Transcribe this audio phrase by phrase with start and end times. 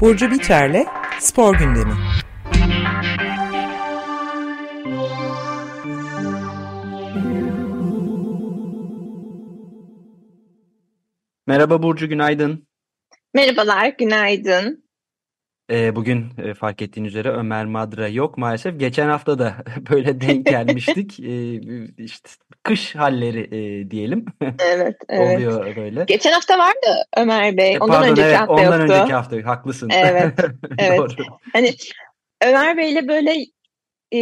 [0.00, 0.86] Burcu Biterle
[1.18, 1.92] Spor Gündemi.
[11.46, 12.66] Merhaba Burcu, günaydın.
[13.34, 14.84] Merhabalar, günaydın.
[15.70, 18.80] Ee, bugün e, fark ettiğin üzere Ömer Madra yok maalesef.
[18.80, 21.20] Geçen hafta da böyle denk gelmiştik.
[21.20, 21.54] ee,
[21.96, 22.30] işte
[22.62, 24.24] kış halleri e, diyelim.
[24.58, 25.36] Evet, evet.
[25.36, 26.04] Oluyor böyle.
[26.04, 27.74] Geçen hafta vardı Ömer Bey.
[27.74, 28.94] E, ondan pardon, önceki evet, hafta ondan yoktu.
[28.94, 29.90] önceki hafta haklısın.
[29.92, 30.34] Evet,
[30.78, 30.98] evet.
[30.98, 31.24] Doğru.
[31.52, 31.74] Hani
[32.44, 33.46] Ömer Bey'le böyle
[34.14, 34.18] e,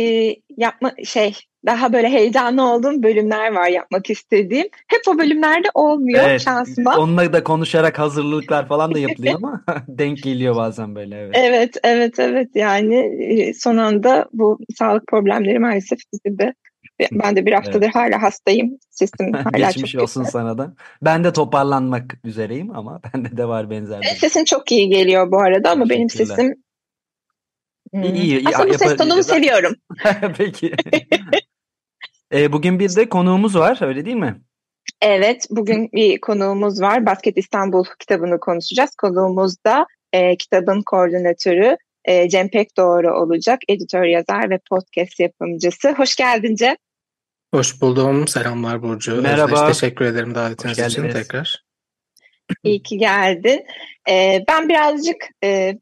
[0.57, 1.35] yapma şey
[1.67, 4.67] daha böyle heyecanlı olduğum bölümler var yapmak istediğim.
[4.89, 6.97] Hep o bölümlerde olmuyor Evet, şansıma.
[6.97, 11.37] onunla da konuşarak hazırlıklar falan da yapılıyor ama denk geliyor bazen böyle evet.
[11.37, 12.49] Evet, evet, evet.
[12.55, 16.55] Yani son anda bu sağlık problemleri maalesef bizi de
[17.13, 18.79] ben de bir haftadır hala hastayım.
[18.91, 20.33] Sesim hala Geçmiş çok olsun kötü.
[20.33, 20.75] sana da.
[21.03, 24.01] Ben de toparlanmak üzereyim ama bende de var benzer.
[24.01, 26.55] bir- Sesin çok iyi geliyor bu arada ama benim sesim
[27.93, 28.03] Hmm.
[28.03, 29.75] İyi, iyi, Aslında bu ses tonumu seviyorum.
[30.39, 30.73] Peki.
[32.33, 34.41] Ee, bugün bir de konuğumuz var öyle değil mi?
[35.03, 37.07] Evet, bugün bir konuğumuz var.
[37.07, 38.91] Basket İstanbul kitabını konuşacağız.
[39.01, 43.59] Konuğumuz da e, kitabın koordinatörü e, Cem Pekdoğru olacak.
[43.69, 45.93] Editör, yazar ve podcast yapımcısı.
[45.93, 46.75] Hoş geldin Cem.
[47.55, 48.29] Hoş buldum.
[48.29, 49.23] Selamlar Burcu.
[49.23, 49.65] Merhaba.
[49.65, 51.65] Özdeş, teşekkür ederim davetiniz için tekrar.
[52.63, 53.67] İyi ki geldin.
[54.11, 55.79] E, ben birazcık e,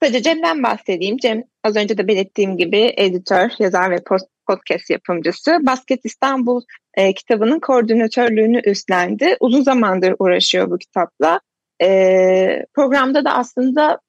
[0.00, 1.16] kısaca Cem'den bahsedeyim.
[1.16, 5.58] Cem az önce de belirttiğim gibi editör, yazar ve post- podcast yapımcısı.
[5.62, 6.62] Basket İstanbul
[6.94, 9.36] e, kitabının koordinatörlüğünü üstlendi.
[9.40, 11.40] Uzun zamandır uğraşıyor bu kitapla.
[11.82, 14.00] E, programda da aslında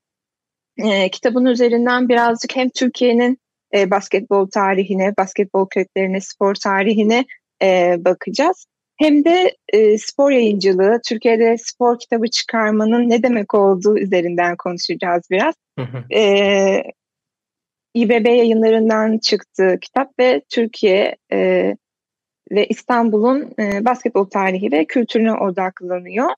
[0.78, 3.40] e, kitabın üzerinden birazcık hem Türkiye'nin
[3.76, 7.26] e, basketbol tarihine, basketbol köklerine, spor tarihine
[7.62, 8.66] e, bakacağız.
[8.98, 15.56] Hem de e, spor yayıncılığı, Türkiye'de spor kitabı çıkarmanın ne demek olduğu üzerinden konuşacağız biraz.
[15.80, 16.14] Hı hı.
[16.16, 16.84] E,
[17.94, 21.76] İBB yayınlarından çıktı kitap ve Türkiye e,
[22.52, 26.30] ve İstanbul'un e, basketbol tarihi ve kültürüne odaklanıyor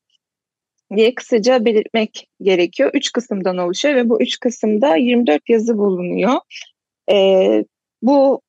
[0.95, 2.91] diye kısaca belirtmek gerekiyor.
[2.93, 6.39] Üç kısımdan oluşuyor ve bu üç kısımda 24 yazı bulunuyor.
[7.11, 7.65] E,
[8.01, 8.41] bu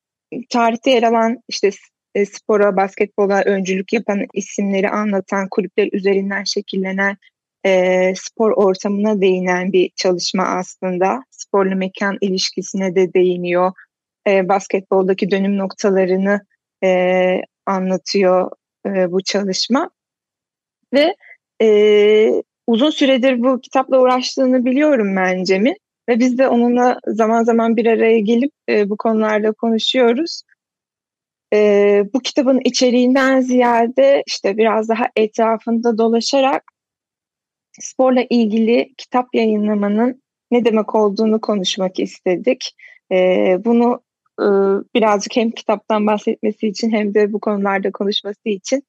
[0.49, 1.71] tarihte yer alan işte
[2.15, 7.17] e, spora, basketbola öncülük yapan isimleri anlatan kulüpler üzerinden şekillenen
[7.65, 11.23] e, spor ortamına değinen bir çalışma aslında.
[11.31, 13.71] Sporla mekan ilişkisine de değiniyor.
[14.27, 16.41] E, basketboldaki dönüm noktalarını
[16.83, 18.51] e, anlatıyor
[18.85, 19.89] e, bu çalışma.
[20.93, 21.15] Ve
[21.61, 25.77] e, uzun süredir bu kitapla uğraştığını biliyorum ben Cem'in.
[26.09, 30.41] Ve biz de onunla zaman zaman bir araya gelip e, bu konularda konuşuyoruz.
[31.53, 36.63] E, bu kitabın içeriğinden ziyade işte biraz daha etrafında dolaşarak
[37.79, 40.21] sporla ilgili kitap yayınlamanın
[40.51, 42.75] ne demek olduğunu konuşmak istedik.
[43.11, 44.01] Ee, bunu
[44.39, 44.45] e,
[44.95, 48.83] birazcık hem kitaptan bahsetmesi için hem de bu konularda konuşması için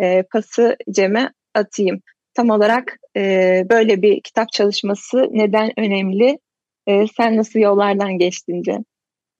[0.00, 2.00] e, pası Cem'e atayım.
[2.34, 3.22] Tam olarak e,
[3.70, 6.38] böyle bir kitap çalışması neden önemli?
[6.86, 8.84] E, sen nasıl yollardan geçtin Cem?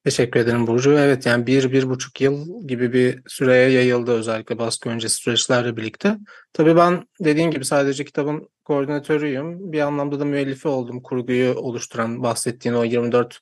[0.04, 0.92] Teşekkür ederim Burcu.
[0.92, 6.18] Evet yani bir, bir buçuk yıl gibi bir süreye yayıldı özellikle baskı öncesi süreçlerle birlikte.
[6.52, 9.72] Tabii ben dediğin gibi sadece kitabın koordinatörüyüm.
[9.72, 11.02] Bir anlamda da müellifi oldum.
[11.02, 13.40] Kurguyu oluşturan, bahsettiğin o 24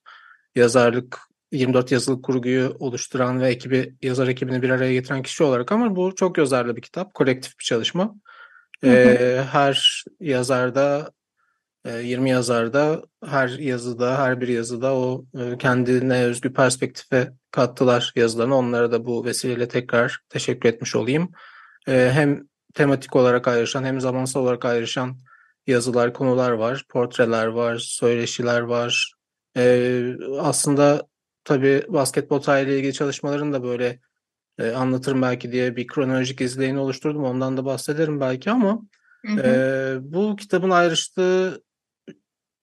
[0.54, 1.18] yazarlık,
[1.52, 6.14] 24 yazılık kurguyu oluşturan ve ekibi, yazar ekibini bir araya getiren kişi olarak ama bu
[6.14, 8.14] çok yazarlı bir kitap, kolektif bir çalışma.
[8.84, 8.94] Hı hı.
[8.94, 11.10] Ee, her yazarda
[11.90, 18.56] 20 yazarda her yazıda, her bir yazıda o e, kendine özgü perspektife kattılar yazılarını.
[18.56, 21.32] Onlara da bu vesileyle tekrar teşekkür etmiş olayım.
[21.88, 22.42] E, Hem
[22.74, 25.18] tematik olarak ayrışan hem zamansal olarak ayrışan
[25.66, 26.84] yazılar, konular var.
[26.88, 29.14] Portreler var, söyleşiler var.
[29.56, 30.02] E,
[30.40, 31.06] Aslında
[31.44, 34.00] tabii basketbol tarihiyle ilgili çalışmaların da böyle
[34.58, 37.24] e, anlatırım belki diye bir kronolojik izleyini oluşturdum.
[37.24, 38.82] Ondan da bahsederim belki ama
[39.44, 41.62] ee, bu kitabın ayrıştığı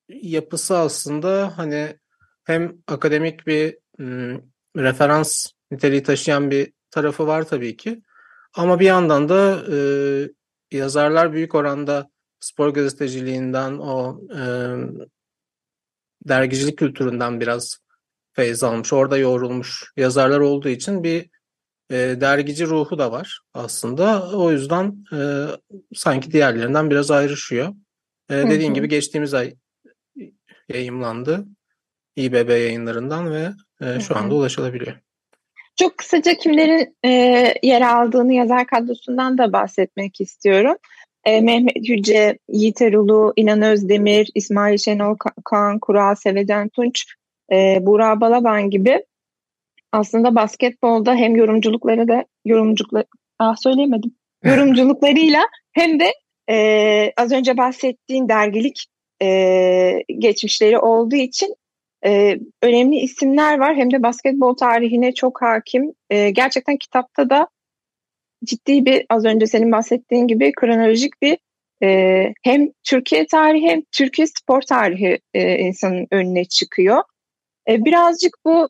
[0.10, 1.98] yapısı aslında hani
[2.44, 4.42] hem akademik bir m,
[4.78, 8.02] referans niteliği taşıyan bir tarafı var tabii ki.
[8.54, 9.78] Ama bir yandan da e,
[10.78, 12.10] yazarlar büyük oranda
[12.40, 14.42] spor gazeteciliğinden o e,
[16.28, 17.78] dergicilik kültüründen biraz
[18.34, 18.94] feyz almış.
[18.94, 21.30] Orada yoğrulmuş yazarlar olduğu için bir
[21.90, 24.32] e, dergici ruhu da var aslında.
[24.32, 25.48] O yüzden e,
[25.96, 27.74] sanki diğerlerinden biraz ayrışıyor.
[28.30, 28.76] E, Hı dediğin hı.
[28.76, 29.56] gibi geçtiğimiz ay
[30.70, 31.46] yayımlandı
[32.16, 33.50] İBB yayınlarından ve
[33.82, 34.98] e, şu anda ulaşılabiliyor.
[35.76, 37.10] Çok kısaca kimlerin e,
[37.64, 40.78] yer aldığını yazar kadrosundan da bahsetmek istiyorum.
[41.24, 45.16] e, Mehmet Yüce, Yiğit Erulu, İnan Özdemir, İsmail Şenol
[45.46, 47.06] Kaan Kural, Seveden Tunç,
[47.52, 49.04] e, Burak Balaban gibi
[49.92, 53.06] aslında basketbolda hem yorumculukları da yorumculukları
[53.40, 55.42] ah söyleyemedim yorumculuklarıyla
[55.72, 56.14] hem de
[56.50, 58.86] e, az önce bahsettiğin dergilik
[59.22, 61.56] e, geçmişleri olduğu için
[62.06, 63.76] e, önemli isimler var.
[63.76, 65.94] Hem de basketbol tarihine çok hakim.
[66.10, 67.48] E, gerçekten kitapta da
[68.46, 71.38] ciddi bir az önce senin bahsettiğin gibi kronolojik bir
[71.84, 77.04] e, hem Türkiye tarihi hem Türkiye spor tarihi e, insanın önüne çıkıyor.
[77.70, 78.70] E, birazcık bu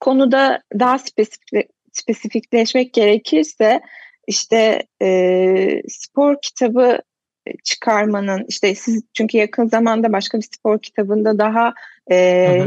[0.00, 3.80] konuda daha spesifik, spesifikleşmek gerekirse
[4.26, 6.98] işte e, spor kitabı
[7.64, 11.74] çıkarmanın işte siz çünkü yakın zamanda başka bir spor kitabında daha
[12.10, 12.60] e,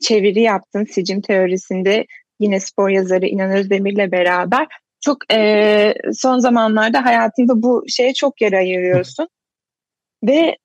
[0.00, 2.06] çeviri yaptın sicim teorisinde
[2.40, 4.66] yine spor yazarı İnan Özdemir'le beraber.
[5.00, 9.28] Çok e, son zamanlarda hayatında bu şeye çok yer ayırıyorsun.
[10.24, 10.56] Ve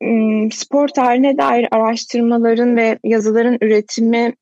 [0.00, 4.34] m, spor tarihine dair araştırmaların ve yazıların üretimi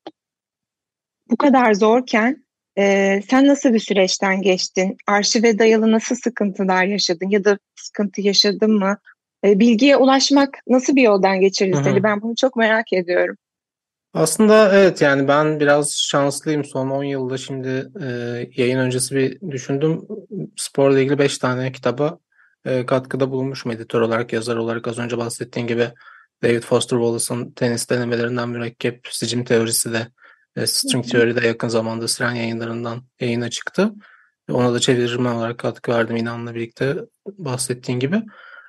[1.30, 2.43] bu kadar zorken
[2.78, 4.96] e, sen nasıl bir süreçten geçtin?
[5.06, 8.98] Arşive dayalı nasıl sıkıntılar yaşadın ya da sıkıntı yaşadın mı?
[9.44, 12.02] E, bilgiye ulaşmak nasıl bir yoldan geçirdi seni?
[12.02, 13.36] Ben bunu çok merak ediyorum.
[14.14, 18.06] Aslında evet yani ben biraz şanslıyım son 10 yılda şimdi e,
[18.56, 20.02] yayın öncesi bir düşündüm.
[20.56, 22.18] Sporla ilgili 5 tane kitaba
[22.64, 25.88] e, katkıda bulunmuşum editör olarak, yazar olarak az önce bahsettiğim gibi
[26.42, 30.06] David Foster Wallace'ın tenis denemelerinden mürekkep sicim teorisi de
[30.56, 33.92] e, String Theory'de yakın zamanda Siren yayınlarından yayına çıktı.
[34.50, 36.96] Ona da çevirme olarak katkı verdim İnan'la birlikte
[37.26, 38.22] bahsettiğin gibi.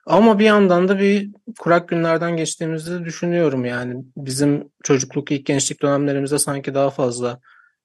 [0.05, 1.29] Ama bir yandan da bir
[1.59, 4.03] kurak günlerden geçtiğimizi düşünüyorum yani.
[4.17, 7.39] Bizim çocukluk, ilk gençlik dönemlerimizde sanki daha fazla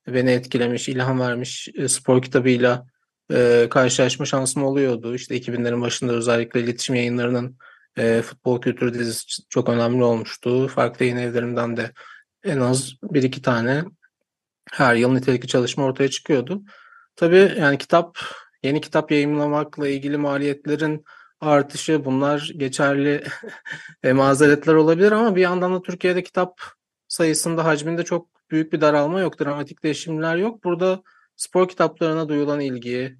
[0.06, 2.86] beni etkilemiş, ilham vermiş e, spor kitabıyla
[3.32, 5.14] e, karşılaşma şansım oluyordu.
[5.14, 7.56] İşte 2000'lerin başında özellikle iletişim yayınlarının
[7.98, 10.68] e, futbol kültürü dizisi çok önemli olmuştu.
[10.68, 11.92] Farklı yayın evlerinden de
[12.44, 13.84] en az bir iki tane
[14.72, 16.62] her yıl nitelikli çalışma ortaya çıkıyordu.
[17.16, 18.18] Tabii yani kitap,
[18.62, 21.04] yeni kitap yayınlamakla ilgili maliyetlerin
[21.40, 23.24] artışı bunlar geçerli
[24.12, 26.60] mazeretler olabilir ama bir yandan da Türkiye'de kitap
[27.08, 30.64] sayısında hacminde çok büyük bir daralma yok, dramatik değişimler yok.
[30.64, 31.02] Burada
[31.36, 33.16] spor kitaplarına duyulan ilgi,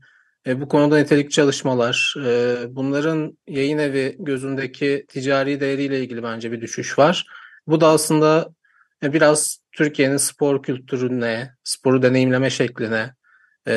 [0.46, 6.60] e, bu konuda nitelik çalışmalar, e, bunların yayın evi gözündeki ticari değeriyle ilgili bence bir
[6.60, 7.26] düşüş var.
[7.66, 8.54] Bu da aslında
[9.02, 13.14] biraz Türkiye'nin spor kültürüne, sporu deneyimleme şekline,
[13.66, 13.72] e,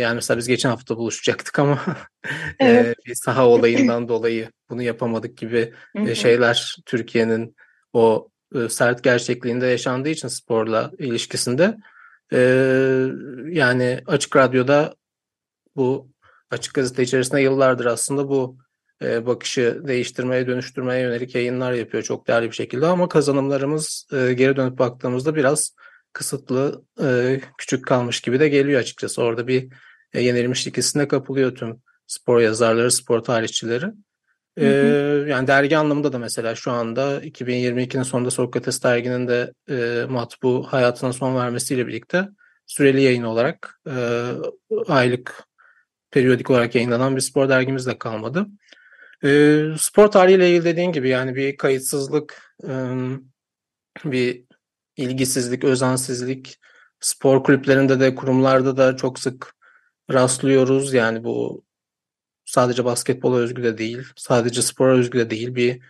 [0.00, 1.80] yani mesela biz geçen hafta buluşacaktık ama
[2.60, 2.98] evet.
[2.98, 7.56] e, bir saha olayından dolayı bunu yapamadık gibi e, şeyler Türkiye'nin
[7.92, 11.76] o e, sert gerçekliğinde yaşandığı için sporla ilişkisinde
[12.32, 12.38] e,
[13.50, 14.94] yani Açık Radyo'da
[15.76, 16.08] bu
[16.50, 18.58] Açık Gazete içerisinde yıllardır aslında bu
[19.02, 24.56] e, bakışı değiştirmeye, dönüştürmeye yönelik yayınlar yapıyor çok değerli bir şekilde ama kazanımlarımız e, geri
[24.56, 25.74] dönüp baktığımızda biraz
[26.12, 29.22] kısıtlı, e, küçük kalmış gibi de geliyor açıkçası.
[29.22, 29.68] Orada bir
[30.12, 33.86] e, yenilmişlik hissine kapılıyor tüm spor yazarları, spor tarihçileri.
[34.60, 34.66] Ee,
[35.28, 41.12] yani dergi anlamında da mesela şu anda 2022'nin sonunda Sokrates derginin de e, matbu hayatına
[41.12, 42.28] son vermesiyle birlikte
[42.66, 44.24] süreli yayın olarak e,
[44.88, 45.44] aylık
[46.10, 48.46] periyodik olarak yayınlanan bir spor dergimiz de kalmadı.
[49.24, 52.72] E, spor tarihiyle ilgili dediğin gibi yani bir kayıtsızlık, e,
[54.04, 54.44] bir
[54.96, 56.58] ilgisizlik, özensizlik
[57.00, 59.54] spor kulüplerinde de kurumlarda da çok sık
[60.12, 60.94] rastlıyoruz.
[60.94, 61.64] Yani bu
[62.44, 65.54] sadece basketbola özgü de değil, sadece spora özgü de değil.
[65.54, 65.80] Bir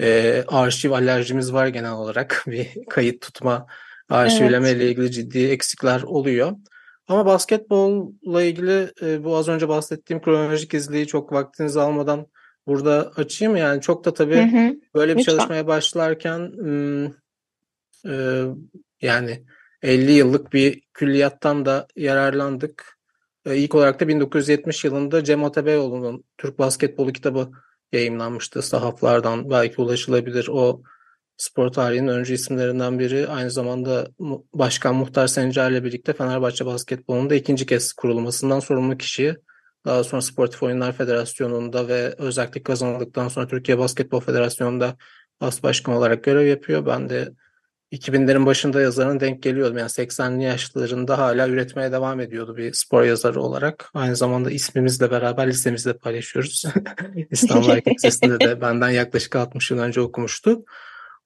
[0.00, 2.44] e, arşiv alerjimiz var genel olarak.
[2.46, 3.66] Bir kayıt tutma,
[4.08, 4.76] arşivleme evet.
[4.76, 6.52] ile ilgili ciddi eksikler oluyor.
[7.08, 12.26] Ama basketbolla ilgili e, bu az önce bahsettiğim kronolojik izleyi çok vaktinizi almadan
[12.66, 13.56] burada açayım.
[13.56, 14.76] Yani çok da tabii hı hı.
[14.94, 15.32] böyle bir Lütfen.
[15.32, 16.52] çalışmaya başlarken
[18.06, 18.12] e,
[19.02, 19.44] yani
[19.82, 22.98] 50 yıllık bir külliyattan da yararlandık.
[23.46, 27.50] E, ilk olarak da 1970 yılında Cem Atabeyoğlu'nun Türk Basketbolu kitabı
[27.92, 28.62] yayımlanmıştı.
[28.62, 30.48] Sahaflardan belki ulaşılabilir.
[30.52, 30.82] O
[31.36, 33.28] spor tarihinin öncü isimlerinden biri.
[33.28, 34.08] Aynı zamanda
[34.54, 39.36] Başkan Muhtar Sencer'le birlikte Fenerbahçe Basketbolu'nun da ikinci kez kurulmasından sorumlu kişi.
[39.84, 44.96] Daha sonra Sportif Oyunlar Federasyonu'nda ve özellikle kazanıldıktan sonra Türkiye Basketbol Federasyonu'nda
[45.40, 46.86] as başkan olarak görev yapıyor.
[46.86, 47.28] Ben de
[47.92, 49.78] 2000'lerin başında yazarına denk geliyordum.
[49.78, 53.90] Yani 80'li yaşlarında hala üretmeye devam ediyordu bir spor yazarı olarak.
[53.94, 56.64] Aynı zamanda ismimizle beraber listemizde paylaşıyoruz.
[57.30, 60.64] İstanbul Erkek Lisesi'nde de benden yaklaşık 60 yıl önce okumuştu.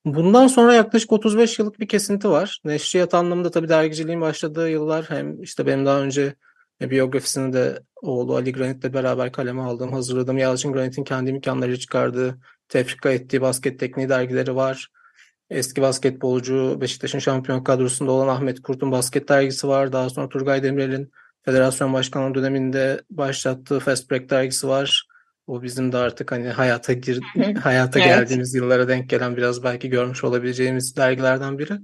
[0.04, 2.60] Bundan sonra yaklaşık 35 yıllık bir kesinti var.
[2.64, 6.34] Neşriyat anlamında tabii dergiciliğin başladığı yıllar hem işte benim daha önce
[6.80, 10.38] E, biyografisini de oğlu Ali Granit'le beraber kaleme aldım, hazırladım.
[10.38, 14.88] Yalçın Granit'in kendi imkanlarıyla çıkardığı, tefrika ettiği basket tekniği dergileri var.
[15.50, 19.92] Eski basketbolcu Beşiktaş'ın şampiyon kadrosunda olan Ahmet Kurt'un basket dergisi var.
[19.92, 21.10] Daha sonra Turgay Demirel'in
[21.44, 25.08] federasyon başkanlığı döneminde başlattığı Fast Break dergisi var.
[25.46, 27.20] O bizim de artık hani hayata gir
[27.62, 28.08] hayata evet.
[28.08, 31.78] geldiğimiz yıllara denk gelen biraz belki görmüş olabileceğimiz dergilerden biri.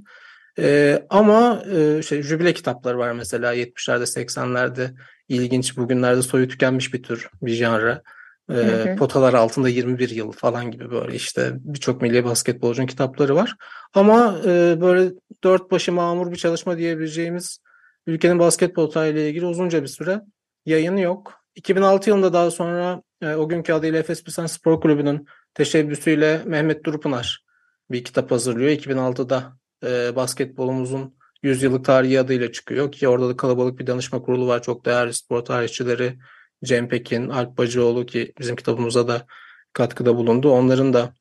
[0.58, 4.94] Ee, ama e, şey jübile kitapları var mesela 70'lerde 80'lerde
[5.28, 8.02] ilginç bugünlerde soyu tükenmiş bir tür bir janra.
[8.50, 8.96] Ee, hı hı.
[8.96, 13.56] Potalar altında 21 yıl falan gibi böyle işte birçok milli basketbolcunun kitapları var.
[13.94, 15.12] Ama e, böyle
[15.44, 17.58] dört başı mamur bir çalışma diyebileceğimiz
[18.06, 20.20] ülkenin basketbol tarihiyle ilgili uzunca bir süre
[20.66, 21.32] yayını yok.
[21.54, 27.44] 2006 yılında daha sonra e, o günkü adıyla Efes Pilsen Spor Kulübü'nün teşebbüsüyle Mehmet Durupınar
[27.90, 28.70] bir kitap hazırlıyor.
[28.70, 34.46] 2006'da e, basketbolumuzun 100 yıllık tarihi adıyla çıkıyor ki orada da kalabalık bir danışma kurulu
[34.46, 34.62] var.
[34.62, 36.18] Çok değerli spor tarihçileri
[36.64, 39.26] Cem Pekin, Alp Bacıoğlu ki bizim kitabımıza da
[39.72, 40.50] katkıda bulundu.
[40.50, 41.14] Onların da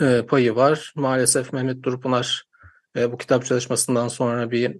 [0.00, 0.92] e, payı var.
[0.96, 2.44] Maalesef Mehmet Durupınar
[2.96, 4.76] e, bu kitap çalışmasından sonra bir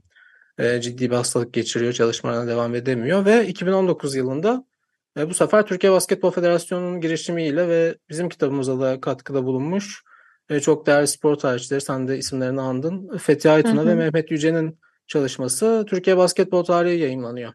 [0.59, 1.93] e, ciddi bir hastalık geçiriyor.
[1.93, 4.64] Çalışmalarına devam edemiyor ve 2019 yılında
[5.19, 10.02] e, bu sefer Türkiye Basketbol Federasyonu'nun girişimiyle ve bizim kitabımıza da katkıda bulunmuş
[10.50, 13.19] e, çok değerli spor tarihçileri, sen de isimlerini andın.
[13.19, 17.53] Fethi Aytun'a ve Mehmet Yüce'nin çalışması Türkiye Basketbol Tarihi yayınlanıyor.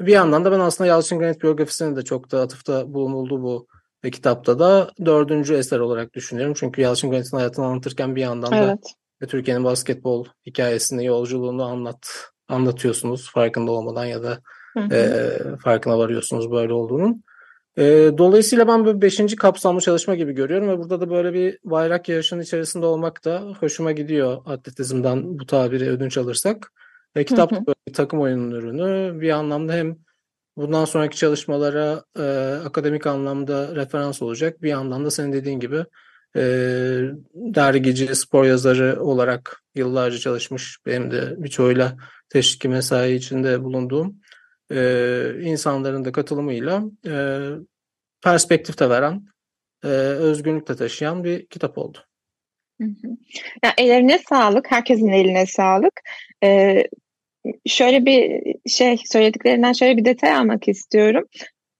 [0.00, 3.66] Bir yandan da ben aslında Yalçın Granit biyografisini de çok da atıfta bulunuldu bu
[4.04, 6.54] ve kitapta da dördüncü eser olarak düşünüyorum.
[6.56, 9.30] Çünkü Yalçın Granit'in hayatını anlatırken bir yandan da evet.
[9.30, 14.38] Türkiye'nin basketbol hikayesini, yolculuğunu anlat anlatıyorsunuz farkında olmadan ya da
[14.72, 14.94] hı hı.
[14.94, 17.24] E, farkına varıyorsunuz böyle olduğunun.
[17.78, 22.08] E, dolayısıyla ben böyle beşinci kapsamlı çalışma gibi görüyorum ve burada da böyle bir bayrak
[22.08, 26.72] yarışının içerisinde olmak da hoşuma gidiyor atletizmden bu tabiri ödünç alırsak.
[27.14, 27.66] E, kitap hı hı.
[27.66, 29.20] böyle bir takım oyunun ürünü.
[29.20, 29.96] Bir anlamda hem
[30.56, 32.22] bundan sonraki çalışmalara e,
[32.64, 34.62] akademik anlamda referans olacak.
[34.62, 35.84] Bir yandan da senin dediğin gibi
[36.36, 36.42] e,
[37.34, 40.78] dergici, spor yazarı olarak yıllarca çalışmış.
[40.86, 41.96] Benim de birçoğuyla
[42.28, 44.20] teşviki mesai içinde bulunduğum
[44.74, 47.14] e, insanların da katılımıyla e,
[48.22, 49.22] perspektif de veren,
[49.84, 51.98] e, özgünlük de taşıyan bir kitap oldu.
[52.80, 53.08] Hı hı.
[53.64, 56.00] Yani ellerine sağlık, herkesin eline sağlık.
[56.44, 56.84] Ee,
[57.66, 61.24] şöyle bir şey söylediklerinden şöyle bir detay almak istiyorum.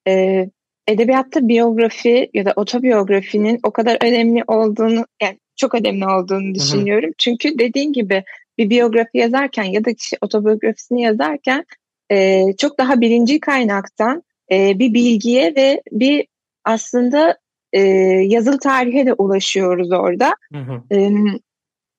[0.09, 0.51] Ee,
[0.89, 7.05] edebiyatta biyografi ya da otobiyografinin o kadar önemli olduğunu, yani çok önemli olduğunu düşünüyorum.
[7.05, 7.15] Hı hı.
[7.19, 8.25] Çünkü dediğin gibi
[8.59, 11.65] bir biyografi yazarken ya da kişi otobiyografisini yazarken
[12.11, 16.27] e, çok daha birinci kaynaktan e, bir bilgiye ve bir
[16.65, 17.39] aslında
[17.73, 17.81] e,
[18.27, 20.35] yazılı tarihe de ulaşıyoruz orada.
[20.53, 20.83] Hı hı.
[20.95, 21.11] E,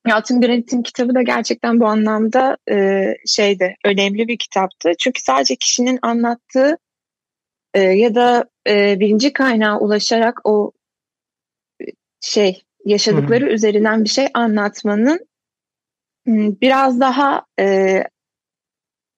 [0.08, 4.92] Yalçın Granit'in kitabı da gerçekten bu anlamda e, şeyde önemli bir kitaptı.
[5.00, 6.78] Çünkü sadece kişinin anlattığı
[7.74, 10.72] e, ya da e, birinci kaynağa ulaşarak o
[12.22, 13.54] şey yaşadıkları hı hı.
[13.54, 15.28] üzerinden bir şey anlatmanın
[16.62, 18.04] biraz daha e,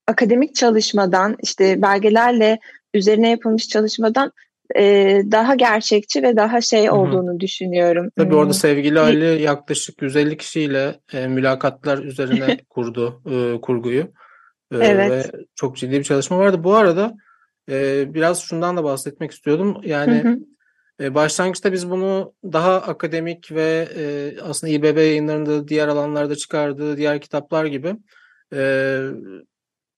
[0.08, 2.60] akademik çalışmadan işte belgelerle
[2.94, 4.32] üzerine yapılmış çalışmadan
[4.76, 7.40] e, daha gerçekçi ve daha şey olduğunu Hı-hı.
[7.40, 8.10] düşünüyorum.
[8.18, 14.02] Tabii orada sevgili Ali yaklaşık 150 kişiyle e, mülakatlar üzerine kurdu e, kurguyu.
[14.72, 15.12] E, evet.
[15.12, 16.64] Ve çok ciddi bir çalışma vardı.
[16.64, 17.14] Bu arada
[17.72, 19.78] e, biraz şundan da bahsetmek istiyordum.
[19.86, 20.40] Yani Hı-hı.
[21.02, 27.22] E, başlangıçta biz bunu daha akademik ve e, aslında İBB yayınlarında diğer alanlarda çıkardığı diğer
[27.22, 27.96] kitaplar gibi
[28.54, 29.00] e,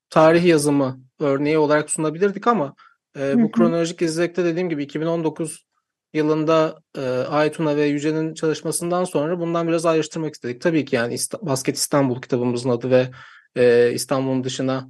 [0.10, 2.76] tarih yazımı örneği olarak sunabilirdik ama
[3.20, 5.66] e, bu kronolojik izlekte dediğim gibi 2019
[6.14, 10.62] yılında e, Aytuna ve Yüce'nin çalışmasından sonra bundan biraz ayrıştırmak istedik.
[10.62, 13.10] Tabii ki yani İst- Basket İstanbul kitabımızın adı ve
[13.56, 14.90] e, İstanbul'un dışına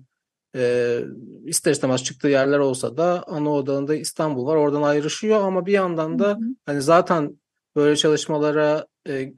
[0.56, 1.00] e,
[1.46, 4.56] ister istemez çıktığı yerler olsa da ana odağında İstanbul var.
[4.56, 6.56] Oradan ayrışıyor ama bir yandan da hı hı.
[6.66, 7.40] hani zaten
[7.76, 9.34] böyle çalışmalara e,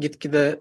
[0.00, 0.60] gitgide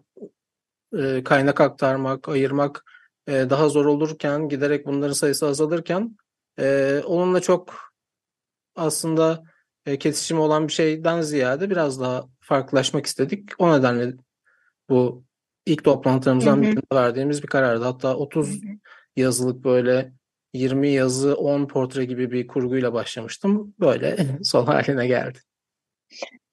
[0.98, 2.84] e, kaynak aktarmak, ayırmak
[3.28, 6.18] e, daha zor olurken giderek bunların sayısı azalırken
[6.60, 7.76] e, onunla çok
[8.76, 9.44] aslında
[9.86, 13.50] e, kesişimi olan bir şeyden ziyade biraz daha farklılaşmak istedik.
[13.60, 14.14] O nedenle
[14.90, 15.24] bu
[15.66, 17.84] ilk toplantılarımızdan birinde verdiğimiz bir karardı.
[17.84, 18.72] Hatta 30 hı hı.
[19.16, 20.12] yazılık böyle
[20.54, 23.74] 20 yazı 10 portre gibi bir kurguyla başlamıştım.
[23.80, 25.40] Böyle son haline geldi.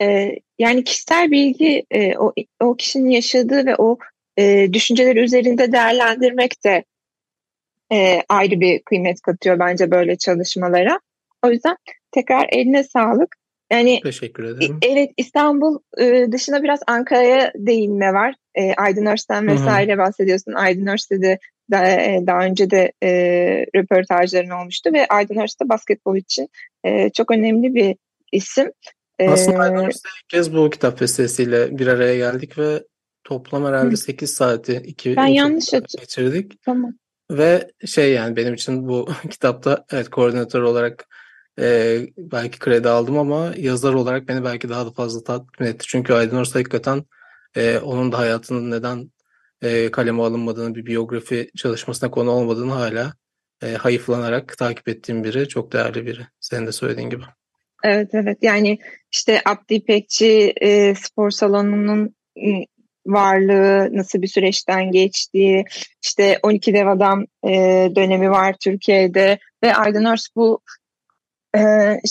[0.03, 3.99] Ee, yani kişisel bilgi e, o, o kişinin yaşadığı ve o
[4.41, 6.85] e, düşünceleri üzerinde değerlendirmek de
[7.93, 11.01] e, ayrı bir kıymet katıyor bence böyle çalışmalara.
[11.45, 11.77] O yüzden
[12.11, 13.37] tekrar eline sağlık.
[13.73, 14.79] Yani Teşekkür ederim.
[14.83, 18.35] Evet İstanbul e, dışında biraz Ankara'ya değinme var.
[18.55, 20.53] E, Aydın Üniversitesi'nden vesaire bahsediyorsun.
[20.53, 21.39] Aydın
[21.71, 23.11] Daha, e, daha önce de e,
[23.77, 26.49] röportajların olmuştu ve Aydın Hırs da basketbol için
[26.85, 27.97] e, çok önemli bir
[28.33, 28.73] isim.
[29.29, 32.83] Aslında Aydın Hırs'ta ilk kez bu kitap vesilesiyle bir araya geldik ve
[33.31, 33.97] toplam herhalde Hı.
[33.97, 36.63] 8 saati iki ben yanlış geçirdik.
[36.65, 36.93] Tamam.
[37.31, 41.09] Ve şey yani benim için bu kitapta evet koordinatör olarak
[41.61, 45.87] e, belki kredi aldım ama yazar olarak beni belki daha da fazla tatmin etti.
[45.89, 47.05] Çünkü Aydın Orsa hakikaten
[47.57, 49.11] e, onun da hayatının neden
[49.63, 53.15] e, kaleme alınmadığını, bir biyografi çalışmasına konu olmadığını hala
[53.63, 55.49] e, hayıflanarak takip ettiğim biri.
[55.49, 56.27] Çok değerli biri.
[56.41, 57.25] Senin de söylediğin gibi.
[57.85, 58.79] Evet evet yani
[59.13, 62.15] işte Abdi İpekçi e, spor salonunun
[63.07, 65.65] varlığı nasıl bir süreçten geçtiği
[66.03, 67.53] işte 12 dev adam e,
[67.97, 70.61] dönemi var Türkiye'de ve Aydın Örs bu
[71.57, 71.61] e,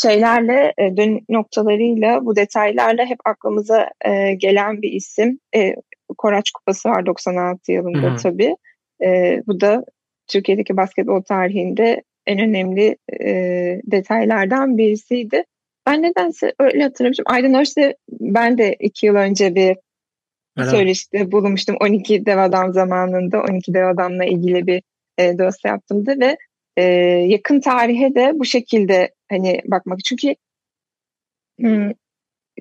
[0.01, 5.39] şeylerle e, dönüm noktalarıyla bu detaylarla hep aklımıza e, gelen bir isim.
[5.55, 5.75] E,
[6.17, 8.15] Koraç Kupası var 96 yılında Hı-hı.
[8.15, 8.55] tabii.
[9.03, 9.85] E, bu da
[10.27, 13.27] Türkiye'deki basketbol tarihinde en önemli e,
[13.91, 15.43] detaylardan birisiydi.
[15.87, 17.25] Ben nedense öyle hatırlamışım.
[17.27, 19.77] Aydın Örs'e ben de iki yıl önce bir
[20.61, 20.71] evet.
[20.71, 21.75] söyleşide bulunmuştum.
[21.79, 24.83] 12 dev adam zamanında 12 dev adamla ilgili bir
[25.17, 26.37] e, dosya yaptımdı ve
[26.77, 26.83] e,
[27.27, 29.99] yakın tarihe de bu şekilde hani bakmak.
[30.03, 30.35] Çünkü
[31.59, 31.91] hmm,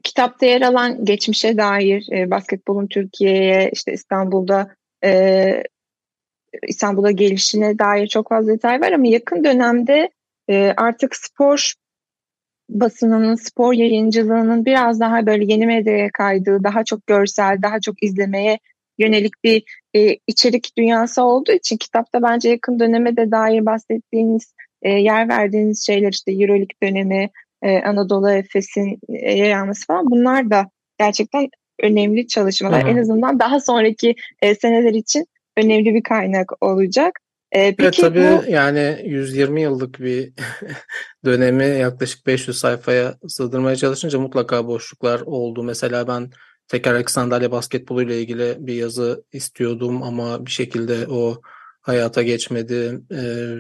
[0.03, 4.75] kitapta yer alan geçmişe dair e, basketbolun Türkiye'ye işte İstanbul'da
[5.05, 5.63] e,
[6.67, 10.11] İstanbul'a gelişine dair çok fazla detay var ama yakın dönemde
[10.49, 11.73] e, artık spor
[12.69, 18.59] basınının, spor yayıncılığının biraz daha böyle yeni medyaya kaydığı, daha çok görsel, daha çok izlemeye
[18.99, 19.63] yönelik bir
[19.95, 25.87] e, içerik dünyası olduğu için kitapta bence yakın döneme de dair bahsettiğiniz, e, yer verdiğiniz
[25.87, 27.31] şeyler işte Euroleague dönemi,
[27.63, 30.67] e, Anadolu Efes'in e, yayılması falan bunlar da
[30.99, 31.49] gerçekten
[31.83, 32.83] önemli çalışmalar.
[32.83, 32.91] Hı-hı.
[32.91, 37.21] En azından daha sonraki e, seneler için önemli bir kaynak olacak.
[37.53, 38.51] E, peki evet tabii bu...
[38.51, 40.33] yani 120 yıllık bir
[41.25, 45.63] dönemi yaklaşık 500 sayfaya sığdırmaya çalışınca mutlaka boşluklar oldu.
[45.63, 46.31] Mesela ben
[46.69, 51.41] tekerlekli sandalye basketbolu ile ilgili bir yazı istiyordum ama bir şekilde o
[51.81, 53.01] hayata geçmedi.
[53.13, 53.55] Ee,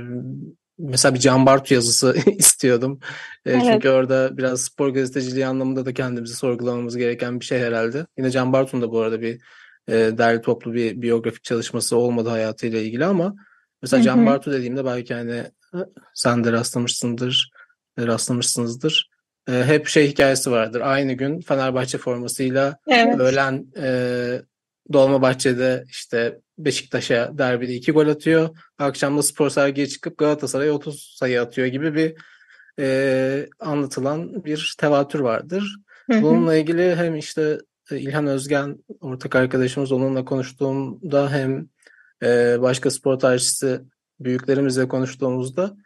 [0.79, 3.01] mesela bir Can Bartu yazısı istiyordum.
[3.46, 3.62] Ee, evet.
[3.64, 8.07] Çünkü orada biraz spor gazeteciliği anlamında da kendimizi sorgulamamız gereken bir şey herhalde.
[8.18, 9.40] Yine Can Bartu'nun da bu arada bir
[9.88, 13.35] e, derli toplu bir biyografik çalışması olmadı hayatıyla ilgili ama
[13.83, 15.45] mesela Can Bartu dediğimde belki hani
[16.14, 17.51] sen de rastlamışsındır,
[17.99, 19.11] rastlamışsınızdır
[19.49, 20.81] e, hep şey hikayesi vardır.
[20.81, 23.21] Aynı gün Fenerbahçe formasıyla evet.
[23.21, 24.43] öğlen e,
[24.93, 28.59] Dolmabahçe'de işte Beşiktaş'a derbide iki gol atıyor.
[28.79, 32.14] Akşamda spor sergiye çıkıp Galatasaray'a 30 sayı atıyor gibi bir
[32.81, 35.77] e, anlatılan bir tevatür vardır.
[36.11, 36.23] Hı hı.
[36.23, 37.59] Bununla ilgili hem işte
[37.91, 41.69] e, İlhan Özgen ortak arkadaşımız onunla konuştuğumda hem
[42.22, 43.81] e, başka spor tarihçisi
[44.20, 45.76] büyüklerimizle konuştuğumuzda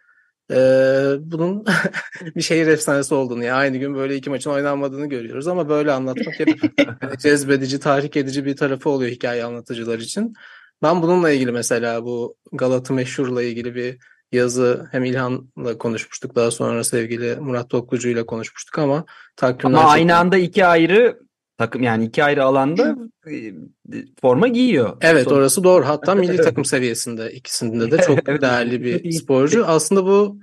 [0.51, 1.65] ee, bunun
[2.37, 6.41] bir şehir efsanesi olduğunu ya aynı gün böyle iki maçın oynanmadığını görüyoruz ama böyle anlatmak
[6.41, 6.49] hep
[7.19, 10.35] cezbedici, tahrik edici bir tarafı oluyor hikaye anlatıcılar için.
[10.83, 13.99] Ben bununla ilgili mesela bu Galata Meşhur'la ilgili bir
[14.33, 19.05] yazı hem İlhan'la konuşmuştuk daha sonra sevgili Murat Toklucu ile konuşmuştuk ama
[19.37, 21.19] takvimler Ama aynı anda iki ayrı
[21.63, 22.97] takım yani iki ayrı alanda
[23.27, 23.55] e,
[24.21, 24.97] forma giyiyor.
[25.01, 25.35] Evet Sonra...
[25.35, 25.87] orası doğru.
[25.87, 29.67] Hatta milli takım seviyesinde ikisinde de çok evet, değerli bir sporcu.
[29.67, 30.39] Aslında bu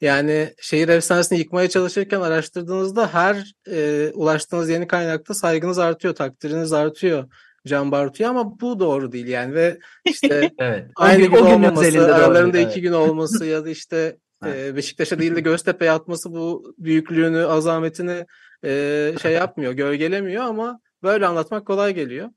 [0.00, 7.24] yani şehir efsanesini yıkmaya çalışırken araştırdığınızda her e, ulaştığınız yeni kaynakta saygınız artıyor, takdiriniz artıyor
[7.66, 10.86] Can Bartu'ya ama bu doğru değil yani ve işte evet.
[10.96, 12.82] aynı gün, gün olmaması, aralarında doğru, iki evet.
[12.82, 18.24] gün olması ya da işte e, Beşiktaş'a değil de Göztepe'ye atması bu büyüklüğünü, azametini
[18.64, 22.30] e, şey yapmıyor, gölgelemiyor ama böyle anlatmak kolay geliyor.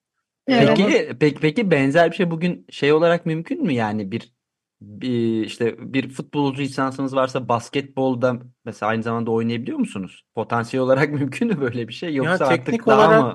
[0.47, 0.77] Evet.
[0.77, 4.34] Peki, peki peki benzer bir şey bugün şey olarak mümkün mü yani bir,
[4.81, 10.23] bir işte bir futbolcu lisansınız varsa basketbolda mesela aynı zamanda oynayabiliyor musunuz?
[10.36, 13.34] Potansiyel olarak mümkün mü böyle bir şey yoksa ya, teknik artık olarak daha mı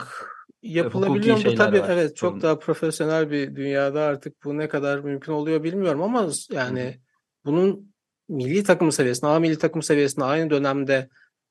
[0.62, 1.55] yapılabiliyor mu?
[1.55, 1.88] Tabii var.
[1.90, 6.83] evet çok daha profesyonel bir dünyada artık bu ne kadar mümkün oluyor bilmiyorum ama yani
[6.83, 6.94] Hı.
[7.44, 7.94] bunun
[8.29, 11.09] milli takım seviyesinde, A milli takım seviyesinde aynı dönemde e,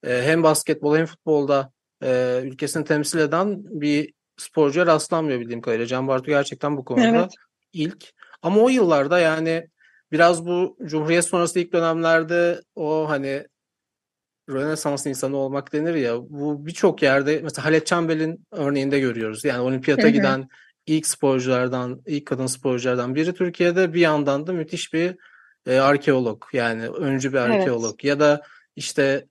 [0.10, 1.72] hem basketbol hem futbolda
[2.04, 5.86] e, ülkesini temsil eden bir sporcuya rastlanmıyor bildiğim kadarıyla.
[5.86, 7.32] Can Bartu gerçekten bu konuda evet.
[7.74, 8.14] ilk.
[8.42, 9.68] Ama o yıllarda yani
[10.12, 13.48] biraz bu Cumhuriyet sonrası ilk dönemlerde o hani
[14.50, 19.46] Rönesans insanı olmak denir ya bu birçok yerde mesela Halet Çambel'in örneğinde görüyoruz.
[19.46, 20.48] Yani olimpiyata giden
[20.86, 25.16] ilk sporculardan, ilk kadın sporculardan biri Türkiye'de bir yandan da müthiş bir
[25.68, 28.04] e, arkeolog yani öncü bir arkeolog evet.
[28.04, 28.42] ya da
[28.76, 29.26] işte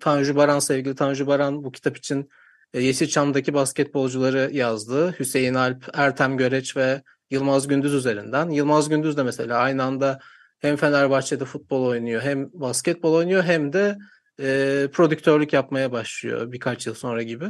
[0.00, 2.30] Tanju Baran sevgili Tanju Baran bu kitap için
[2.74, 5.14] e, Yeşilçam'daki basketbolcuları yazdı.
[5.18, 8.50] Hüseyin Alp, Ertem Göreç ve Yılmaz Gündüz üzerinden.
[8.50, 10.18] Yılmaz Gündüz de mesela aynı anda
[10.58, 13.98] hem Fenerbahçe'de futbol oynuyor hem basketbol oynuyor hem de
[14.40, 17.44] e, prodüktörlük yapmaya başlıyor birkaç yıl sonra gibi.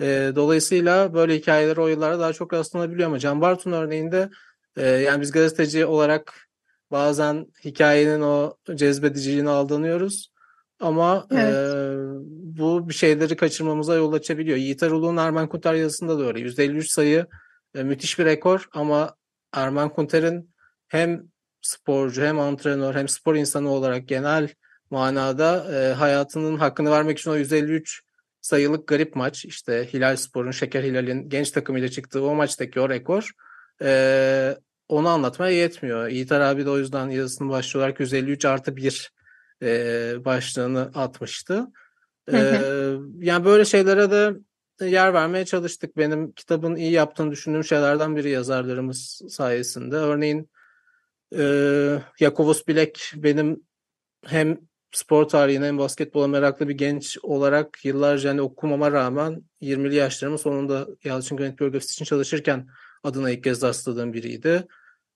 [0.00, 4.30] E, dolayısıyla böyle hikayeleri o yıllarda daha çok rastlanabiliyor ama Can Bartun örneğinde
[4.76, 6.48] e, yani biz gazeteci olarak
[6.90, 10.32] bazen hikayenin o cezbediciliğine aldanıyoruz.
[10.80, 11.54] Ama Evet.
[11.54, 11.96] e,
[12.58, 14.56] bu bir şeyleri kaçırmamıza yol açabiliyor.
[14.56, 16.40] Yiğit Erol'un Ermen Kunter yazısında da öyle.
[16.40, 17.26] 153 sayı
[17.74, 19.14] e, müthiş bir rekor ama
[19.52, 20.50] Ermen Kunter'in
[20.88, 21.22] hem
[21.62, 24.48] sporcu hem antrenör hem spor insanı olarak genel
[24.90, 28.02] manada e, hayatının hakkını vermek için o 153
[28.40, 33.30] sayılık garip maç işte Hilal Spor'un Şeker Hilal'in genç takımıyla çıktığı o maçtaki o rekor
[33.82, 34.56] e,
[34.88, 36.08] onu anlatmaya yetmiyor.
[36.08, 39.12] Yiğiter abi de o yüzden yazısının başlığı olarak 153 artı 1
[39.62, 41.66] e, başlığını atmıştı.
[42.32, 42.38] E,
[43.18, 44.34] yani böyle şeylere de
[44.86, 45.96] yer vermeye çalıştık.
[45.96, 49.96] Benim kitabın iyi yaptığını düşündüğüm şeylerden biri yazarlarımız sayesinde.
[49.96, 50.50] Örneğin
[51.36, 51.42] e,
[52.20, 53.62] Yakovos Bilek benim
[54.26, 54.58] hem
[54.92, 60.86] spor tarihine hem basketbola meraklı bir genç olarak yıllarca hani okumama rağmen 20'li yaşlarımın sonunda
[61.04, 62.68] Yalçın Granit Biyografisi için çalışırken
[63.02, 64.66] adına ilk kez rastladığım biriydi.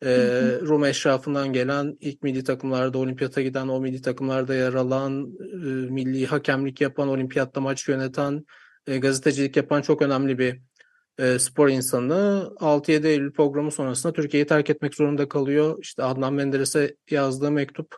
[0.02, 5.38] Ee, Hı Rum eşrafından gelen ilk milli takımlarda olimpiyata giden o milli takımlarda yer alan
[5.40, 8.44] e, milli hakemlik yapan olimpiyatta maç yöneten
[8.86, 10.60] e, gazetecilik yapan çok önemli bir
[11.18, 15.78] e, spor insanı 6-7 Eylül programı sonrasında Türkiye'yi terk etmek zorunda kalıyor.
[15.82, 17.96] İşte Adnan Menderes'e yazdığı mektup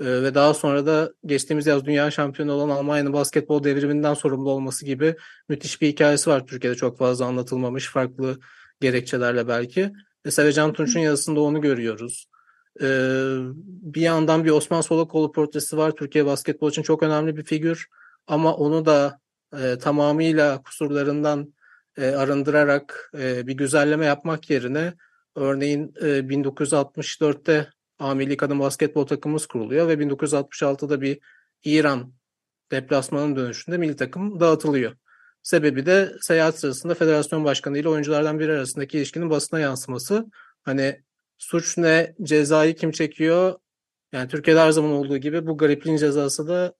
[0.00, 4.84] e, ve daha sonra da geçtiğimiz yaz dünya şampiyonu olan Almanya'nın basketbol devriminden sorumlu olması
[4.84, 5.16] gibi
[5.48, 6.46] müthiş bir hikayesi var.
[6.46, 8.38] Türkiye'de çok fazla anlatılmamış farklı
[8.80, 9.92] gerekçelerle belki.
[10.24, 12.26] Mesela Can Tunç'un yazısında onu görüyoruz.
[12.80, 12.86] E,
[13.64, 15.90] bir yandan bir Osman Solakoğlu portresi var.
[15.90, 17.86] Türkiye basketbol için çok önemli bir figür.
[18.26, 19.20] Ama onu da
[19.58, 21.54] e, tamamıyla kusurlarından
[21.96, 24.94] e, arındırarak e, bir güzelleme yapmak yerine
[25.34, 31.18] örneğin e, 1964'te A Milli Kadın Basketbol takımımız kuruluyor ve 1966'da bir
[31.64, 32.12] İran
[32.70, 34.92] deplasmanın dönüşünde milli takım dağıtılıyor.
[35.42, 40.26] Sebebi de seyahat sırasında federasyon başkanı ile oyunculardan biri arasındaki ilişkinin basına yansıması.
[40.62, 41.02] Hani
[41.38, 43.58] suç ne, cezayı kim çekiyor?
[44.12, 46.74] Yani Türkiye'de her zaman olduğu gibi bu garipliğin cezası da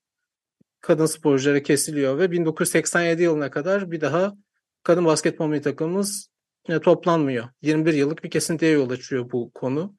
[0.80, 4.34] kadın sporculara kesiliyor ve 1987 yılına kadar bir daha
[4.82, 6.28] kadın basketbol milli takımımız
[6.68, 7.48] e, toplanmıyor.
[7.62, 9.96] 21 yıllık bir kesintiye yol açıyor bu konu.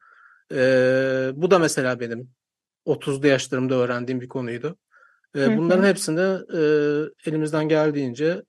[0.52, 2.30] Ee, bu da mesela benim
[2.86, 4.78] 30'lu yaşlarımda öğrendiğim bir konuydu.
[5.36, 5.58] Ee, hı.
[5.58, 6.22] bunların hepsini
[6.54, 6.62] e,
[7.26, 8.44] elimizden geldiğince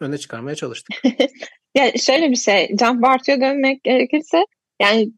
[0.00, 1.02] öne çıkarmaya çalıştık.
[1.74, 4.44] Ya şöyle bir şey, Can Bartu'ya dönmek gerekirse
[4.82, 5.08] yani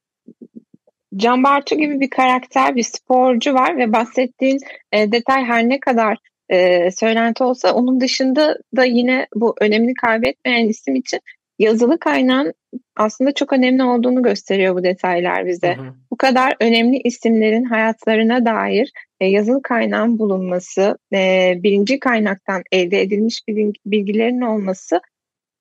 [1.16, 4.58] Can Bartu gibi bir karakter, bir sporcu var ve bahsettiğin
[4.92, 10.68] e, detay her ne kadar e, söylenti olsa onun dışında da yine bu önemini kaybetmeyen
[10.68, 11.20] isim için
[11.60, 12.54] yazılı kaynağın
[12.96, 15.76] aslında çok önemli olduğunu gösteriyor bu detaylar bize.
[15.76, 15.94] Hı hı.
[16.10, 23.42] Bu kadar önemli isimlerin hayatlarına dair e, yazılı kaynağın bulunması, e, birinci kaynaktan elde edilmiş
[23.48, 25.00] bilgi- bilgilerin olması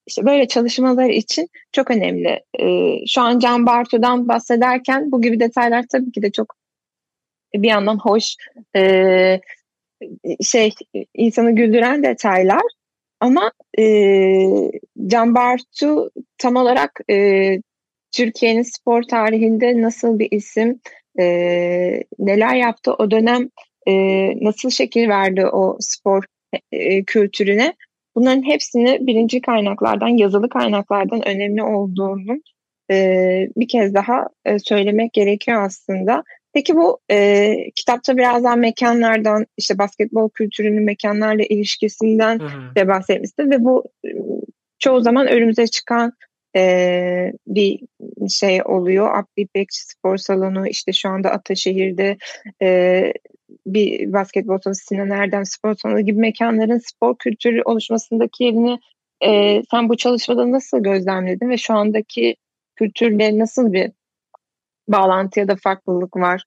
[0.08, 2.40] işte böyle çalışmalar için çok önemli.
[2.60, 2.66] E,
[3.08, 6.56] şu an Can Bartu'dan bahsederken bu gibi detaylar tabii ki de çok
[7.54, 8.36] bir yandan hoş,
[8.76, 9.42] e,
[10.44, 10.72] şey
[11.16, 12.62] insanı güldüren detaylar.
[13.20, 13.84] Ama e,
[15.08, 17.58] Can Bartu tam olarak e,
[18.12, 20.80] Türkiye'nin spor tarihinde nasıl bir isim,
[21.20, 21.24] e,
[22.20, 23.50] neler yaptı o dönem,
[23.88, 23.94] e,
[24.46, 26.24] nasıl şekil verdi o spor
[26.72, 27.74] e, kültürüne.
[28.16, 32.42] Bunların hepsini birinci kaynaklardan, yazılı kaynaklardan önemli olduğunu
[32.92, 36.24] e, bir kez daha e, söylemek gerekiyor aslında.
[36.60, 42.76] Peki bu e, kitapta biraz daha mekanlardan, işte basketbol kültürünün mekanlarla ilişkisinden Hı hı.
[42.76, 43.84] de bahsetmişti ve bu
[44.80, 46.14] çoğu zaman önümüze çıkan
[46.56, 47.80] e, bir
[48.30, 49.18] şey oluyor.
[49.18, 52.18] Abdi İpekçi Spor Salonu, işte şu anda Ataşehir'de
[52.62, 53.14] e,
[53.66, 58.80] bir basketbol salonu, Sinan Erdem Spor Salonu gibi mekanların spor kültürü oluşmasındaki yerini
[59.26, 62.36] e, sen bu çalışmada nasıl gözlemledin ve şu andaki
[62.76, 63.92] kültürle nasıl bir
[64.90, 66.44] bağlantı ya da farklılık var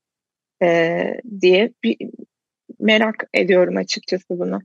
[0.62, 1.00] e,
[1.40, 1.96] diye bir
[2.80, 4.60] merak ediyorum açıkçası bunu.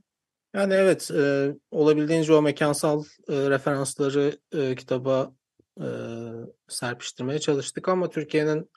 [0.54, 5.32] Yani evet, e, olabildiğince o mekansal e, referansları e, kitaba
[5.80, 5.86] e,
[6.68, 8.70] serpiştirmeye çalıştık ama Türkiye'nin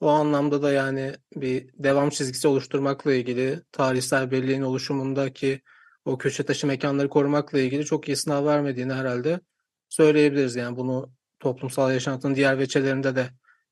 [0.00, 5.60] o anlamda da yani bir devam çizgisi oluşturmakla ilgili tarihsel belleğin oluşumundaki
[6.04, 9.40] o köşe taşı mekanları korumakla ilgili çok iyi sınav vermediğini herhalde
[9.88, 10.56] söyleyebiliriz.
[10.56, 13.26] Yani bunu toplumsal yaşantının diğer veçelerinde de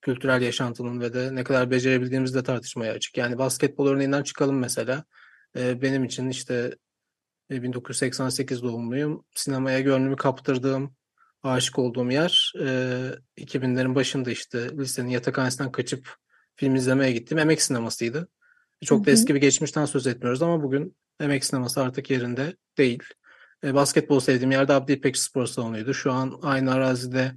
[0.06, 3.16] kültürel yaşantının ve de ne kadar becerebildiğimiz de tartışmaya açık.
[3.16, 5.04] Yani basketbol örneğinden çıkalım mesela.
[5.58, 6.76] E, benim için işte
[7.50, 9.24] e, 1988 doğumluyum.
[9.34, 10.94] Sinemaya gönlümü kaptırdığım
[11.42, 12.52] aşık olduğum yer.
[12.60, 12.66] E,
[13.38, 16.14] 2000'lerin başında işte lisenin yatakhanesinden kaçıp
[16.56, 17.38] film izlemeye gittim.
[17.38, 18.28] Emek sinemasıydı.
[18.84, 23.02] Çok da eski bir geçmişten söz etmiyoruz ama bugün emek sineması artık yerinde değil.
[23.64, 25.94] E, basketbol sevdiğim yerde Abdi İpekçi Spor Salonu'ydu.
[25.94, 27.32] Şu an aynı arazide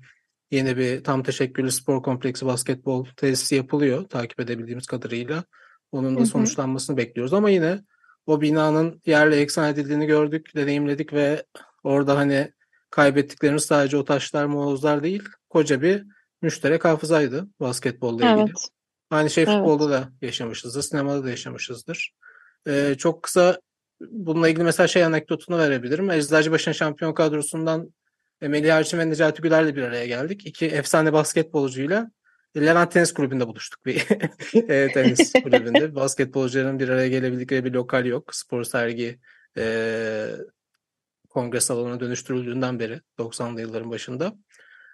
[0.52, 5.44] yeni bir tam teşekküllü spor kompleksi basketbol tesisi yapılıyor takip edebildiğimiz kadarıyla.
[5.92, 7.82] Onun da sonuçlanmasını bekliyoruz ama yine
[8.26, 11.46] o binanın yerle eksan edildiğini gördük, deneyimledik ve
[11.84, 12.52] orada hani
[12.90, 16.06] kaybettiklerimiz sadece o taşlar, molozlar değil, koca bir
[16.42, 18.50] müşterek hafızaydı basketbolla ilgili.
[18.50, 18.68] Evet.
[19.12, 19.54] Aynı şey Evet.
[19.54, 22.14] futbolda da yaşamışızdır, sinemada da yaşamışızdır.
[22.68, 23.62] Ee, çok kısa
[24.02, 26.12] bununla ilgili mesela şey anekdotunu verebilirim.
[26.12, 27.94] Eczacıbaşı'nın şampiyon kadrosundan
[28.42, 30.46] Melih Erçin ve Necati Güler'le bir araya geldik.
[30.46, 32.12] İki efsane basketbolcuyla
[32.58, 34.08] Levent Tenis Kulübü'nde buluştuk bir
[34.70, 35.96] e, tenis kulübünde.
[35.96, 38.36] Basketbolcuların bir araya gelebildikleri bir lokal yok.
[38.36, 39.20] Spor sergi
[39.58, 40.26] e,
[41.30, 44.34] kongre salonuna dönüştürüldüğünden beri 90'lı yılların başında.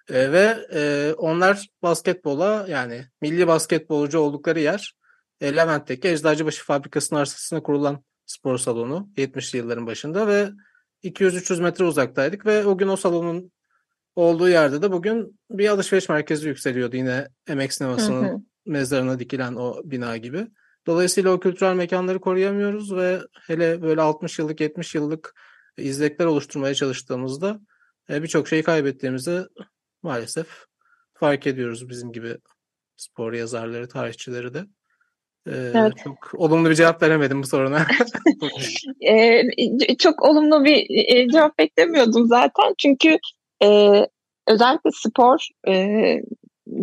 [0.10, 4.96] E, ve e, onlar basketbola yani milli basketbolcu oldukları yer
[5.42, 10.50] e, Levent'teki Eczacıbaşı Fabrikası'nın arsasına kurulan spor salonu 70'li yılların başında ve
[11.06, 13.52] 200-300 metre uzaktaydık ve o gün o salonun
[14.16, 18.38] olduğu yerde de bugün bir alışveriş merkezi yükseliyordu yine Emek Sineması'nın Hı hı.
[18.66, 20.48] mezarına dikilen o bina gibi.
[20.88, 25.36] Dolayısıyla o kültürel mekanları koruyamıyoruz ve hele böyle 60 yıllık 70 yıllık
[25.78, 27.60] izlekler oluşturmaya çalıştığımızda
[28.10, 29.46] e, birçok şeyi kaybettiğimizi
[30.04, 30.48] maalesef
[31.14, 32.38] fark ediyoruz bizim gibi
[32.98, 34.66] spor yazarları, tarihçileri de.
[35.48, 35.94] Evet.
[36.04, 37.86] Çok olumlu bir cevap veremedim bu soruna.
[39.08, 39.44] Ee,
[40.00, 42.74] çok olumlu bir e, cevap beklemiyordum zaten.
[42.78, 43.18] Çünkü
[43.64, 43.68] e,
[44.48, 45.98] özellikle spor e,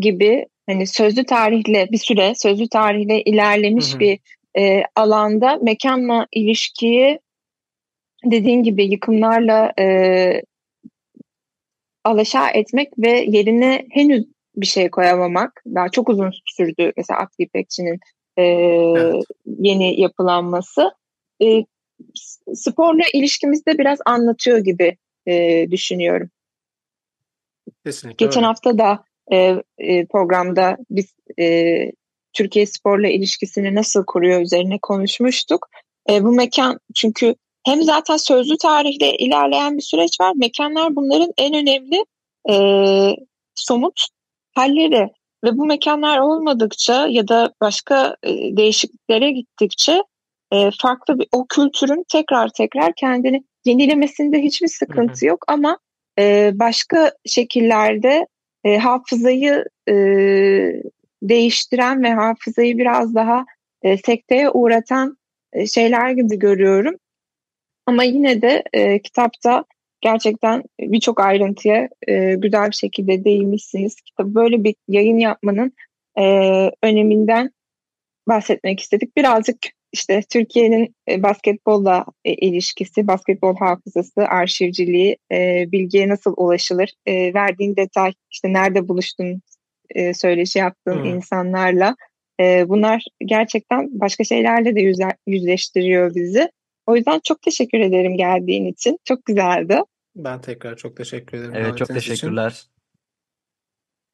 [0.00, 4.00] gibi hani sözlü tarihle bir süre sözlü tarihle ilerlemiş Hı hı.
[4.00, 4.18] bir
[4.58, 7.18] e, alanda mekanla ilişkiyi
[8.24, 10.42] dediğin gibi yıkımlarla e,
[12.04, 14.24] alaşağı etmek ve yerine henüz
[14.56, 18.00] bir şey koyamamak daha çok uzun sürdü mesela Abdi İpekçi'nin
[18.36, 19.24] e, Evet.
[19.46, 20.90] yeni yapılanması
[21.44, 21.64] e,
[22.54, 26.30] sporla ilişkimizde biraz anlatıyor gibi e, düşünüyorum.
[27.84, 28.46] Kesinlikle Geçen öyle.
[28.46, 29.36] hafta da e,
[29.78, 31.76] e, programda biz e,
[32.32, 35.68] Türkiye sporla ilişkisini nasıl kuruyor üzerine konuşmuştuk.
[36.10, 37.34] E, bu mekan çünkü
[37.66, 40.32] hem zaten sözlü tarihle ilerleyen bir süreç var.
[40.36, 42.04] Mekanlar bunların en önemli
[42.50, 42.54] e,
[43.54, 44.06] somut
[44.54, 45.10] halleri
[45.44, 50.02] ve bu mekanlar olmadıkça ya da başka e, değişikliklere gittikçe
[50.52, 55.78] e, farklı bir o kültürün tekrar tekrar kendini yenilemesinde hiçbir sıkıntı yok ama
[56.18, 58.26] e, başka şekillerde
[58.64, 59.94] e, hafızayı e,
[61.22, 63.44] değiştiren ve hafızayı biraz daha
[63.82, 65.16] e, sekteye uğratan
[65.52, 66.94] e, şeyler gibi görüyorum.
[67.86, 69.64] Ama yine de e, kitapta
[70.02, 73.94] gerçekten birçok ayrıntıya e, güzel bir şekilde değinmişsiniz.
[73.94, 75.72] Kitap böyle bir yayın yapmanın
[76.18, 76.24] e,
[76.82, 77.50] öneminden
[78.28, 79.16] bahsetmek istedik.
[79.16, 79.56] Birazcık
[79.92, 87.76] işte Türkiye'nin e, basketbolla e, ilişkisi, basketbol hafızası, arşivciliği, e, bilgiye nasıl ulaşılır, e, verdiğin
[87.76, 89.42] detay, işte nerede buluştun,
[89.90, 91.08] e, söyleşi yaptığın Hı.
[91.08, 91.96] insanlarla.
[92.40, 94.92] E, bunlar gerçekten başka şeylerle de
[95.26, 96.50] yüzleştiriyor bizi.
[96.86, 98.98] O yüzden çok teşekkür ederim geldiğin için.
[99.04, 99.80] Çok güzeldi.
[100.16, 102.10] Ben tekrar çok teşekkür ederim Evet çok davetiniz için.
[102.12, 102.62] teşekkürler.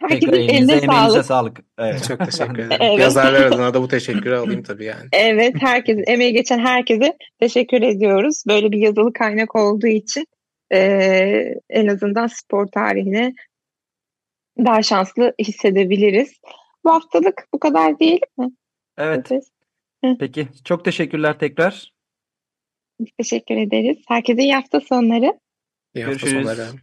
[0.00, 1.24] Herkesin Tekrar elinize eline emeğinize sağlık.
[1.24, 1.60] sağlık.
[1.78, 2.04] Evet.
[2.08, 2.76] Çok teşekkür ederim.
[2.80, 2.98] Evet.
[2.98, 5.08] Yazarlar adına da bu teşekkürü alayım tabii yani.
[5.12, 8.42] Evet, herkesin emeği geçen herkese teşekkür ediyoruz.
[8.48, 10.26] Böyle bir yazılı kaynak olduğu için
[10.72, 13.34] eee, en azından spor tarihine
[14.58, 16.40] daha şanslı hissedebiliriz.
[16.84, 18.48] Bu haftalık bu kadar değil mi?
[18.98, 19.32] Evet.
[19.32, 20.16] Evet.
[20.20, 20.48] Peki.
[20.64, 21.92] Çok teşekkürler tekrar.
[23.18, 23.98] Teşekkür ederiz.
[24.08, 25.38] Herkese iyi hafta sonları.
[25.94, 26.32] İyi hafta Görüşürüz.
[26.32, 26.80] sonları.